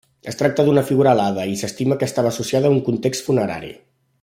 Es 0.29 0.37
tracta 0.37 0.63
d'una 0.69 0.83
figura 0.87 1.11
alada 1.11 1.45
i 1.51 1.59
s'estima 1.59 1.99
que 2.01 2.09
estava 2.13 2.33
associada 2.37 2.71
a 2.73 2.77
un 2.77 2.81
context 2.89 3.29
funerari. 3.31 3.71